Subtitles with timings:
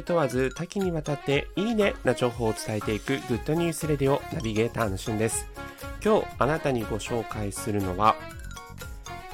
[0.00, 5.46] ル問わず多岐にわたっていいねな情報を伝えていくグッドニュースレディオナビゲーターのしゅんです。
[6.02, 8.16] 今日あなたにご紹介するのは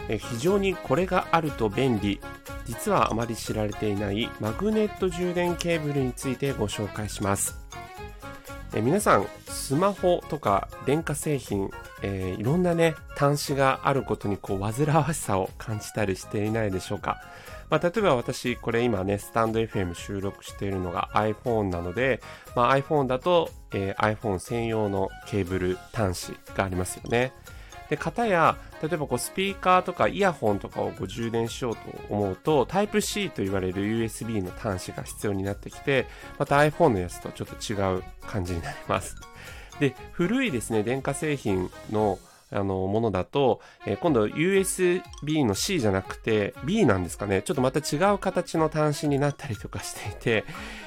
[0.09, 2.21] え非常にこれがあると便利
[2.65, 7.57] 実はあまり知られていないマグネット充電ケーブルについてご紹介します。
[8.75, 11.71] え皆さんスマホとか電化製品、
[12.03, 17.21] えー、いろんなね端子があることにこう煩わしさを感じたりしていないでしょうか
[17.69, 22.21] まあ、例えば私、これ今ね、スタンド FM 収録しているのが iPhone なので、
[22.55, 27.33] まあ、iPhone だと、えー、iPhone 専用のケーブル端子がありますよね。
[27.89, 36.07] で、型や、例えばこうスピーカーとかイヤホンとかをこう充電しようと思うと、Type-C と言われる USB の端子が必要になってきて、
[36.39, 39.17] また iPhone のやつとちょっと違う感じになります。
[39.81, 42.19] で、古いですね、電化製品の
[42.53, 47.43] あの、ものだと、えー、今度 USB の C じゃなくて B なんですかね。
[47.43, 50.45] ちょっとまた違う形の端子になったりとかしていて、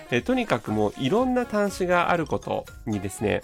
[0.09, 3.41] えー、とにかくもういろんな端子があることにですね、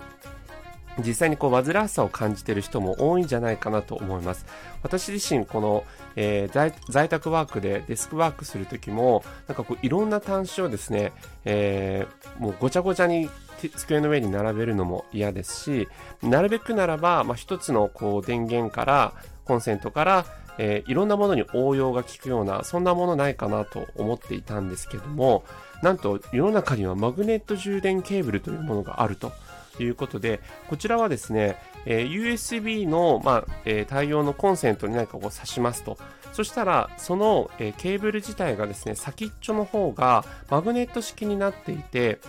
[1.04, 4.46] 実際にこう煩わしさを感じている人も多いんじゃないかなと思います。
[4.82, 5.84] 私自身この、
[6.16, 11.12] えー、在宅ワークでデスクワークするときもなんかこういろんな端子をですね、
[11.44, 15.88] えー、もうごちゃごちゃに机の上に並べるのも嫌ですし
[16.22, 19.14] なるべくならば、まあ、一つのこう電源から
[19.46, 20.26] コンセントから
[20.58, 25.44] えー、いろんなものに応用が効くような、そんなものないかなと思っていたんですけども、
[25.82, 29.34] なんと世の中にはマグネット充電ケーブルというものがあると
[29.80, 30.40] いうことで、
[30.70, 35.98] こちらはですね、えー、USB の、まあえー、対応のコンセントに何かこう挿しますと。
[36.32, 42.20] そしたら、その、えー、ケーブル自体がですね、先っちょの方がマグネット式になっていて、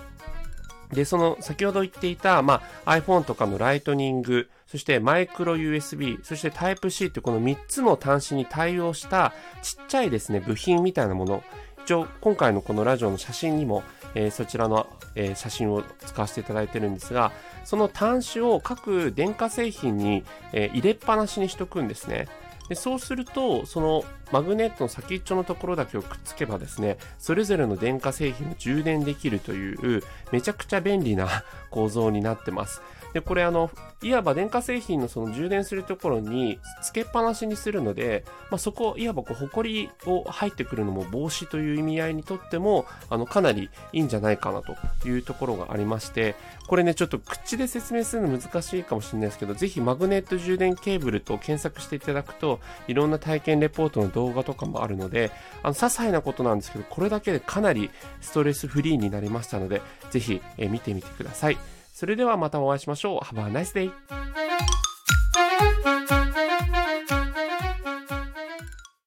[0.93, 11.43] で、その先ほど言っていた、まあ、iPhone とかのライトニング、そしてマイクロ USB、そして Type-C ってこの3つの端子に対応したちっちゃいですね、部品みたいなもの。
[11.85, 17.31] 一応、今回のこのラジオの写真にも、えー、そちらの、えー、写真を使わせていただいてるんですが、
[17.65, 22.27] その端子を各電化製品に、えー、入れっぱなしにしとくんですね。
[22.69, 31.29] でそうすると、そのマグネットの先っちょのところだけをくっつけばですね、それぞれの電化製品を充電できるという、めちゃくちゃ便利な
[31.71, 32.83] 構造になってます。
[33.17, 33.71] で、これあの、
[34.03, 46.35] いわば電化製品のその充電するところにつけっぱなしにするので、まあ、そこ、いわばこう、埃を入ってくるのも防止という意味合いにとっても、あの、かなりいいんじゃないかなというところがありまして、
[46.67, 55.31] これね、ちょっと口で説明するの難しいかもしれないですけど、ぜひマグネット充電ケーブルと検索していただくと、いろんな体験レポートの動画とかもあるので、
[55.63, 57.91] あの、些細なことなんですけど、これだけでかなり
[58.23, 61.59] ストレスフリーになりましたので、ぜひ、え見てみてください。
[61.93, 63.21] それではまたお会いしましょう。
[63.21, 63.93] Have a nice day!